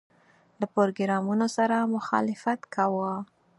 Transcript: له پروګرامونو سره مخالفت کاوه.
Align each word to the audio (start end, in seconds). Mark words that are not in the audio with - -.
له 0.59 0.65
پروګرامونو 0.75 1.45
سره 1.57 1.77
مخالفت 1.95 2.59
کاوه. 2.73 3.13